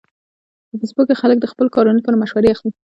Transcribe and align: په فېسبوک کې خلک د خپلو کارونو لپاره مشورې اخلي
په 0.69 0.75
فېسبوک 0.81 1.05
کې 1.09 1.19
خلک 1.21 1.37
د 1.39 1.45
خپلو 1.51 1.73
کارونو 1.75 1.97
لپاره 1.99 2.19
مشورې 2.23 2.49
اخلي 2.53 2.71